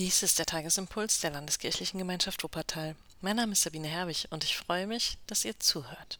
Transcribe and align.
Dies 0.00 0.22
ist 0.22 0.38
der 0.38 0.46
Tagesimpuls 0.46 1.20
der 1.20 1.32
Landeskirchlichen 1.32 1.98
Gemeinschaft 1.98 2.42
Wuppertal. 2.42 2.96
Mein 3.20 3.36
Name 3.36 3.52
ist 3.52 3.60
Sabine 3.60 3.86
Herwig 3.86 4.28
und 4.30 4.44
ich 4.44 4.56
freue 4.56 4.86
mich, 4.86 5.18
dass 5.26 5.44
ihr 5.44 5.60
zuhört. 5.60 6.18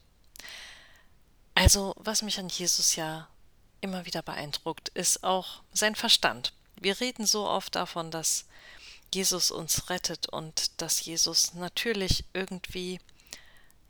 Also, 1.55 1.95
was 1.97 2.21
mich 2.21 2.39
an 2.39 2.51
Jesus 2.51 2.95
ja 2.97 3.27
immer 3.81 4.05
wieder 4.05 4.21
beeindruckt, 4.21 4.91
ist 4.91 5.25
auch 5.25 5.63
sein 5.73 5.95
Verstand. 5.95 6.53
Wir 6.79 7.01
reden 7.01 7.25
so 7.25 7.49
oft 7.49 7.75
davon, 7.75 8.11
dass 8.11 8.45
Jesus 9.15 9.51
uns 9.51 9.89
rettet 9.89 10.29
und 10.29 10.83
dass 10.83 11.03
Jesus 11.03 11.55
natürlich 11.55 12.27
irgendwie 12.35 13.01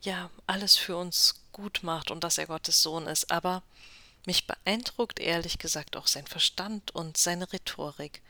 ja 0.03 0.31
alles 0.47 0.77
für 0.77 0.97
uns 0.97 1.35
gut 1.51 1.81
macht 1.83 2.13
und 2.13 2.23
dass 2.23 2.39
er 2.39 2.47
Gottes 2.47 2.81
Sohn 2.81 3.09
ist, 3.09 3.33
aber 3.33 3.65
mich 4.25 4.47
beeindruckt 4.47 5.19
ehrlich 5.19 5.59
gesagt 5.59 5.97
auch 5.97 6.07
sein 6.07 6.29
Verstand 6.29 6.95
und 6.95 7.17
seine 7.17 7.53
Rhetorik. 7.53 8.23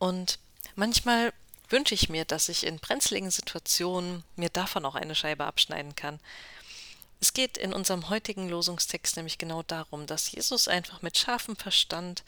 Und 0.00 0.40
manchmal 0.74 1.32
wünsche 1.68 1.94
ich 1.94 2.08
mir, 2.08 2.24
dass 2.24 2.48
ich 2.48 2.66
in 2.66 2.78
brenzligen 2.78 3.30
Situationen 3.30 4.24
mir 4.36 4.50
davon 4.50 4.84
auch 4.84 4.94
eine 4.94 5.14
Scheibe 5.14 5.44
abschneiden 5.44 5.96
kann. 5.96 6.20
Es 7.20 7.32
geht 7.32 7.56
in 7.56 7.72
unserem 7.72 8.08
heutigen 8.08 8.48
Losungstext 8.48 9.16
nämlich 9.16 9.38
genau 9.38 9.62
darum, 9.62 10.06
dass 10.06 10.32
Jesus 10.32 10.66
einfach 10.66 11.02
mit 11.02 11.16
scharfem 11.16 11.56
Verstand 11.56 12.24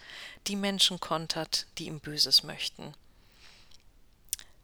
die 0.46 0.56
Menschen 0.56 1.00
kontert, 1.00 1.66
die 1.78 1.86
ihm 1.86 2.00
Böses 2.00 2.44
möchten. 2.44 2.94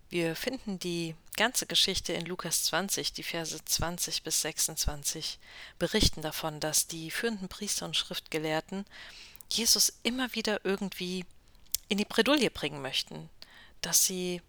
Wir 0.08 0.34
finden 0.34 0.78
die 0.78 1.14
ganze 1.36 1.66
Geschichte 1.66 2.12
in 2.12 2.26
Lukas 2.26 2.64
20, 2.64 3.12
die 3.12 3.22
Verse 3.22 3.64
20 3.64 4.22
bis 4.22 4.42
26, 4.42 5.38
berichten 5.78 6.20
davon, 6.22 6.58
dass 6.60 6.86
die 6.86 7.10
führenden 7.10 7.48
Priester 7.48 7.86
und 7.86 7.96
Schriftgelehrten 7.96 8.86
Jesus 9.52 9.92
immer 10.02 10.32
wieder 10.34 10.64
irgendwie 10.64 11.24
in 11.88 11.98
die 11.98 12.04
Bredouille 12.04 12.50
bringen 12.50 12.82
möchten, 12.82 13.30
dass 13.80 14.06
sie 14.06 14.42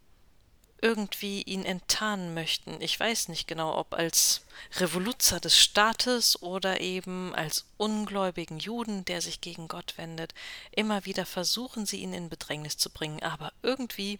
irgendwie 0.81 1.43
ihn 1.43 1.63
enttarnen 1.63 2.33
möchten. 2.33 2.81
Ich 2.81 2.99
weiß 2.99 3.27
nicht 3.27 3.47
genau, 3.47 3.77
ob 3.77 3.93
als 3.93 4.41
Revoluzer 4.77 5.39
des 5.39 5.57
Staates 5.57 6.41
oder 6.41 6.81
eben 6.81 7.35
als 7.35 7.65
ungläubigen 7.77 8.57
Juden, 8.57 9.05
der 9.05 9.21
sich 9.21 9.41
gegen 9.41 9.67
Gott 9.67 9.93
wendet. 9.97 10.33
Immer 10.71 11.05
wieder 11.05 11.25
versuchen 11.25 11.85
sie 11.85 11.97
ihn 11.97 12.13
in 12.13 12.29
Bedrängnis 12.29 12.77
zu 12.77 12.89
bringen, 12.89 13.21
aber 13.21 13.53
irgendwie 13.61 14.19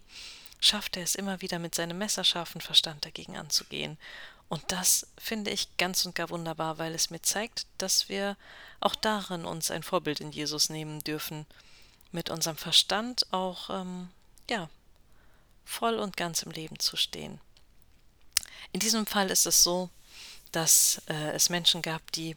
schafft 0.60 0.96
er 0.96 1.02
es 1.02 1.16
immer 1.16 1.40
wieder 1.40 1.58
mit 1.58 1.74
seinem 1.74 1.98
messerscharfen 1.98 2.60
Verstand 2.60 3.04
dagegen 3.04 3.36
anzugehen. 3.36 3.98
Und 4.48 4.62
das 4.68 5.08
finde 5.18 5.50
ich 5.50 5.76
ganz 5.78 6.06
und 6.06 6.14
gar 6.14 6.30
wunderbar, 6.30 6.78
weil 6.78 6.94
es 6.94 7.10
mir 7.10 7.22
zeigt, 7.22 7.66
dass 7.78 8.08
wir 8.08 8.36
auch 8.80 8.94
darin 8.94 9.46
uns 9.46 9.70
ein 9.70 9.82
Vorbild 9.82 10.20
in 10.20 10.30
Jesus 10.30 10.68
nehmen 10.68 11.00
dürfen, 11.00 11.46
mit 12.12 12.30
unserem 12.30 12.58
Verstand 12.58 13.26
auch 13.32 13.70
ähm, 13.70 14.10
ja 14.48 14.68
voll 15.64 15.98
und 15.98 16.16
ganz 16.16 16.42
im 16.42 16.52
Leben 16.52 16.78
zu 16.78 16.96
stehen. 16.96 17.40
In 18.72 18.80
diesem 18.80 19.06
Fall 19.06 19.30
ist 19.30 19.46
es 19.46 19.62
so, 19.62 19.90
dass 20.50 21.02
äh, 21.08 21.32
es 21.32 21.50
Menschen 21.50 21.82
gab, 21.82 22.12
die 22.12 22.36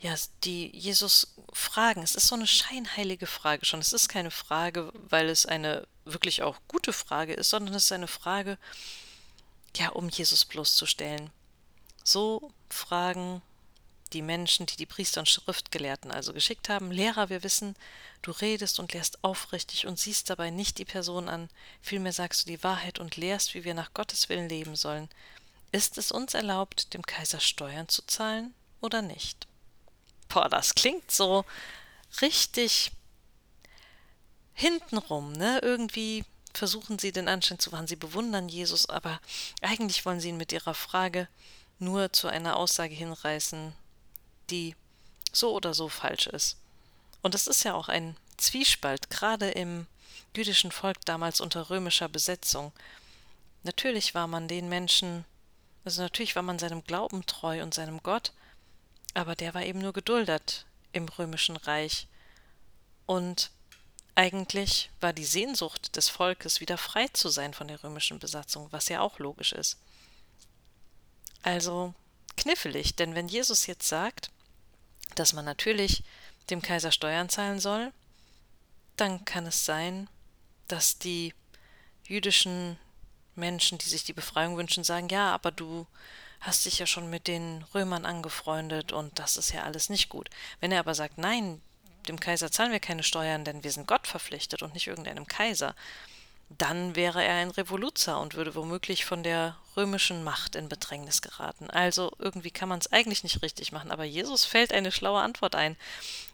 ja, 0.00 0.14
die 0.42 0.70
Jesus 0.76 1.34
fragen. 1.54 2.02
Es 2.02 2.14
ist 2.14 2.26
so 2.26 2.34
eine 2.34 2.46
scheinheilige 2.46 3.26
Frage 3.26 3.64
schon. 3.64 3.80
Es 3.80 3.94
ist 3.94 4.08
keine 4.08 4.30
Frage, 4.30 4.92
weil 5.08 5.30
es 5.30 5.46
eine 5.46 5.86
wirklich 6.04 6.42
auch 6.42 6.58
gute 6.68 6.92
Frage 6.92 7.32
ist, 7.32 7.48
sondern 7.48 7.74
es 7.74 7.84
ist 7.84 7.92
eine 7.92 8.06
Frage, 8.06 8.58
ja, 9.76 9.88
um 9.88 10.10
Jesus 10.10 10.44
bloßzustellen. 10.44 11.30
So 12.02 12.52
fragen 12.68 13.40
die 14.14 14.22
Menschen, 14.22 14.66
die 14.66 14.76
die 14.76 14.86
Priester 14.86 15.20
und 15.20 15.28
Schriftgelehrten 15.28 16.10
also 16.10 16.32
geschickt 16.32 16.68
haben, 16.68 16.90
Lehrer, 16.90 17.28
wir 17.28 17.42
wissen, 17.42 17.74
du 18.22 18.30
redest 18.30 18.78
und 18.78 18.92
lehrst 18.92 19.22
aufrichtig 19.22 19.86
und 19.86 19.98
siehst 19.98 20.30
dabei 20.30 20.50
nicht 20.50 20.78
die 20.78 20.84
Person 20.84 21.28
an, 21.28 21.50
vielmehr 21.82 22.12
sagst 22.12 22.42
du 22.42 22.46
die 22.46 22.62
Wahrheit 22.62 22.98
und 22.98 23.16
lehrst, 23.16 23.54
wie 23.54 23.64
wir 23.64 23.74
nach 23.74 23.92
Gottes 23.92 24.28
Willen 24.28 24.48
leben 24.48 24.76
sollen. 24.76 25.08
Ist 25.72 25.98
es 25.98 26.12
uns 26.12 26.34
erlaubt, 26.34 26.94
dem 26.94 27.02
Kaiser 27.02 27.40
Steuern 27.40 27.88
zu 27.88 28.02
zahlen 28.06 28.54
oder 28.80 29.02
nicht? 29.02 29.46
Boah, 30.28 30.48
das 30.48 30.74
klingt 30.74 31.10
so 31.10 31.44
richtig 32.22 32.92
hintenrum, 34.54 35.32
ne? 35.32 35.58
Irgendwie 35.62 36.24
versuchen 36.54 37.00
sie 37.00 37.10
den 37.10 37.28
Anschein 37.28 37.58
zu 37.58 37.72
wahren, 37.72 37.88
sie 37.88 37.96
bewundern 37.96 38.48
Jesus, 38.48 38.88
aber 38.88 39.20
eigentlich 39.60 40.06
wollen 40.06 40.20
sie 40.20 40.28
ihn 40.28 40.36
mit 40.36 40.52
ihrer 40.52 40.74
Frage 40.74 41.28
nur 41.80 42.12
zu 42.12 42.28
einer 42.28 42.56
Aussage 42.56 42.94
hinreißen, 42.94 43.74
die 44.50 44.76
so 45.32 45.52
oder 45.54 45.74
so 45.74 45.88
falsch 45.88 46.26
ist. 46.26 46.58
Und 47.22 47.34
es 47.34 47.46
ist 47.46 47.64
ja 47.64 47.74
auch 47.74 47.88
ein 47.88 48.16
Zwiespalt, 48.36 49.10
gerade 49.10 49.50
im 49.50 49.86
jüdischen 50.36 50.72
Volk 50.72 51.04
damals 51.04 51.40
unter 51.40 51.70
römischer 51.70 52.08
Besetzung. 52.08 52.72
Natürlich 53.62 54.14
war 54.14 54.26
man 54.26 54.48
den 54.48 54.68
Menschen, 54.68 55.24
also 55.84 56.02
natürlich 56.02 56.36
war 56.36 56.42
man 56.42 56.58
seinem 56.58 56.84
Glauben 56.84 57.24
treu 57.26 57.62
und 57.62 57.74
seinem 57.74 58.02
Gott, 58.02 58.32
aber 59.14 59.34
der 59.36 59.54
war 59.54 59.62
eben 59.62 59.78
nur 59.78 59.92
geduldet 59.92 60.66
im 60.92 61.08
römischen 61.08 61.56
Reich. 61.56 62.08
Und 63.06 63.50
eigentlich 64.14 64.90
war 65.00 65.12
die 65.12 65.24
Sehnsucht 65.24 65.96
des 65.96 66.08
Volkes, 66.08 66.60
wieder 66.60 66.78
frei 66.78 67.08
zu 67.08 67.28
sein 67.28 67.54
von 67.54 67.68
der 67.68 67.82
römischen 67.82 68.18
Besatzung, 68.18 68.68
was 68.70 68.88
ja 68.88 69.00
auch 69.00 69.18
logisch 69.18 69.52
ist. 69.52 69.78
Also 71.42 71.94
knifflig, 72.36 72.96
denn 72.96 73.14
wenn 73.14 73.28
Jesus 73.28 73.66
jetzt 73.66 73.88
sagt, 73.88 74.30
dass 75.14 75.32
man 75.32 75.44
natürlich 75.44 76.02
dem 76.50 76.62
Kaiser 76.62 76.92
Steuern 76.92 77.28
zahlen 77.28 77.60
soll, 77.60 77.92
dann 78.96 79.24
kann 79.24 79.46
es 79.46 79.64
sein, 79.64 80.08
dass 80.68 80.98
die 80.98 81.34
jüdischen 82.06 82.78
Menschen, 83.34 83.78
die 83.78 83.88
sich 83.88 84.04
die 84.04 84.12
Befreiung 84.12 84.56
wünschen, 84.56 84.84
sagen, 84.84 85.08
ja, 85.08 85.32
aber 85.32 85.50
du 85.50 85.86
hast 86.40 86.66
dich 86.66 86.78
ja 86.78 86.86
schon 86.86 87.08
mit 87.10 87.26
den 87.26 87.64
Römern 87.74 88.04
angefreundet 88.04 88.92
und 88.92 89.18
das 89.18 89.36
ist 89.36 89.52
ja 89.52 89.62
alles 89.62 89.88
nicht 89.88 90.08
gut. 90.08 90.28
Wenn 90.60 90.72
er 90.72 90.80
aber 90.80 90.94
sagt, 90.94 91.18
nein, 91.18 91.60
dem 92.08 92.20
Kaiser 92.20 92.50
zahlen 92.50 92.72
wir 92.72 92.80
keine 92.80 93.02
Steuern, 93.02 93.44
denn 93.44 93.64
wir 93.64 93.72
sind 93.72 93.88
Gott 93.88 94.06
verpflichtet 94.06 94.62
und 94.62 94.74
nicht 94.74 94.86
irgendeinem 94.86 95.26
Kaiser, 95.26 95.74
dann 96.58 96.96
wäre 96.96 97.24
er 97.24 97.36
ein 97.36 97.50
Revoluzer 97.50 98.20
und 98.20 98.34
würde 98.34 98.54
womöglich 98.54 99.04
von 99.04 99.22
der 99.22 99.56
römischen 99.76 100.24
Macht 100.24 100.56
in 100.56 100.68
Bedrängnis 100.68 101.22
geraten. 101.22 101.70
Also 101.70 102.12
irgendwie 102.18 102.50
kann 102.50 102.68
man 102.68 102.78
es 102.78 102.92
eigentlich 102.92 103.22
nicht 103.22 103.42
richtig 103.42 103.72
machen, 103.72 103.90
aber 103.90 104.04
Jesus 104.04 104.44
fällt 104.44 104.72
eine 104.72 104.92
schlaue 104.92 105.20
Antwort 105.20 105.54
ein. 105.54 105.76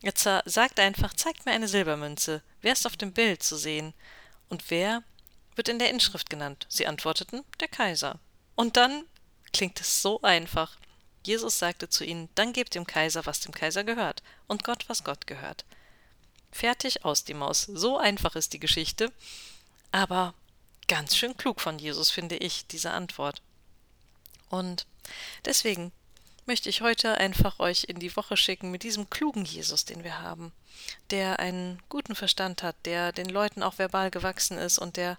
Er 0.03 0.13
sagt 0.45 0.81
einfach, 0.81 1.15
zeigt 1.15 1.47
mir 1.47 1.53
eine 1.53 1.69
Silbermünze. 1.69 2.43
Wer 2.61 2.73
ist 2.73 2.87
auf 2.87 2.97
dem 2.97 3.13
Bild 3.13 3.43
zu 3.43 3.57
sehen? 3.57 3.95
Und 4.49 4.71
wer 4.71 5.03
wird 5.57 5.69
in 5.69 5.79
der 5.79 5.91
Inschrift 5.91 6.29
genannt? 6.29 6.67
Sie 6.69 6.87
antworteten, 6.87 7.45
der 7.61 7.69
Kaiser. 7.69 8.19
Und 8.57 8.77
dann 8.77 9.05
klingt 9.53 9.81
es 9.81 10.03
so 10.03 10.21
einfach. 10.23 10.77
Jesus 11.25 11.59
sagte 11.59 11.89
zu 11.89 12.05
ihnen, 12.05 12.29
dann 12.35 12.53
gebt 12.53 12.75
dem 12.75 12.87
Kaiser, 12.87 13.27
was 13.27 13.41
dem 13.41 13.53
Kaiser 13.53 13.85
gehört, 13.85 14.23
und 14.47 14.65
Gott, 14.65 14.89
was 14.89 15.05
Gott 15.05 15.27
gehört. 15.27 15.65
Fertig 16.51 17.05
aus 17.05 17.25
die 17.25 17.35
Maus. 17.35 17.63
So 17.63 17.99
einfach 17.99 18.37
ist 18.37 18.53
die 18.53 18.61
Geschichte. 18.61 19.13
Aber 19.93 20.35
ganz 20.89 21.17
schön 21.17 21.37
klug 21.37 21.61
von 21.61 21.79
Jesus, 21.79 22.11
finde 22.11 22.37
ich, 22.37 22.67
diese 22.67 22.91
Antwort. 22.91 23.43
Und 24.49 24.87
deswegen 25.45 25.93
möchte 26.47 26.69
ich 26.69 26.81
heute 26.81 27.19
einfach 27.19 27.61
euch 27.61 27.85
in 27.85 28.01
die 28.01 28.15
Woche 28.17 28.37
schicken 28.37 28.71
mit 28.71 28.83
diesem 28.83 29.09
klugen 29.09 29.45
Jesus, 29.45 29.85
den 29.85 30.03
wir 30.03 30.21
haben, 30.21 30.53
der 31.11 31.39
einen 31.39 31.81
guten 31.89 32.17
Verstand 32.17 32.63
hat, 32.63 32.77
der 32.85 33.13
den 33.13 33.29
Leuten 33.29 33.63
auch 33.63 33.79
verbal 33.79 34.11
gewachsen 34.11 34.59
ist 34.59 34.79
und 34.79 34.97
der 34.97 35.19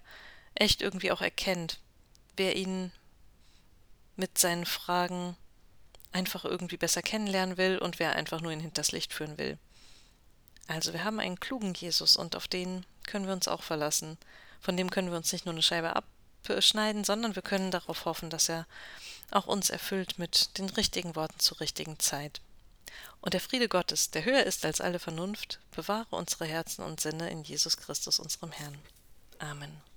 echt 0.54 0.82
irgendwie 0.82 1.10
auch 1.10 1.22
erkennt, 1.22 1.78
wer 2.36 2.56
ihn 2.56 2.92
mit 4.16 4.36
seinen 4.38 4.66
Fragen 4.66 5.36
einfach 6.12 6.44
irgendwie 6.44 6.76
besser 6.76 7.02
kennenlernen 7.02 7.56
will 7.56 7.78
und 7.78 7.98
wer 7.98 8.14
einfach 8.14 8.40
nur 8.40 8.52
ihn 8.52 8.60
hinters 8.60 8.92
Licht 8.92 9.12
führen 9.12 9.38
will. 9.38 9.58
Also 10.68 10.92
wir 10.92 11.04
haben 11.04 11.18
einen 11.18 11.40
klugen 11.40 11.74
Jesus 11.74 12.16
und 12.16 12.36
auf 12.36 12.46
den 12.46 12.84
können 13.06 13.26
wir 13.26 13.32
uns 13.32 13.48
auch 13.48 13.62
verlassen. 13.62 14.18
Von 14.62 14.76
dem 14.76 14.90
können 14.90 15.10
wir 15.10 15.18
uns 15.18 15.32
nicht 15.32 15.44
nur 15.44 15.52
eine 15.52 15.62
Scheibe 15.62 15.94
abschneiden, 15.96 17.04
sondern 17.04 17.34
wir 17.34 17.42
können 17.42 17.70
darauf 17.70 18.04
hoffen, 18.04 18.30
dass 18.30 18.48
er 18.48 18.66
auch 19.32 19.46
uns 19.46 19.70
erfüllt 19.70 20.18
mit 20.18 20.56
den 20.56 20.70
richtigen 20.70 21.16
Worten 21.16 21.38
zur 21.38 21.60
richtigen 21.60 21.98
Zeit. 21.98 22.40
Und 23.20 23.34
der 23.34 23.40
Friede 23.40 23.68
Gottes, 23.68 24.10
der 24.10 24.24
höher 24.24 24.44
ist 24.44 24.64
als 24.64 24.80
alle 24.80 24.98
Vernunft, 24.98 25.60
bewahre 25.74 26.16
unsere 26.16 26.46
Herzen 26.46 26.82
und 26.84 27.00
Sinne 27.00 27.28
in 27.30 27.42
Jesus 27.42 27.76
Christus, 27.76 28.18
unserem 28.18 28.52
Herrn. 28.52 28.78
Amen. 29.38 29.91